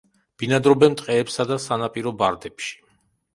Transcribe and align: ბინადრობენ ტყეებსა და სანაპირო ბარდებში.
ბინადრობენ 0.43 0.95
ტყეებსა 1.01 1.45
და 1.51 1.59
სანაპირო 1.67 2.15
ბარდებში. 2.23 2.75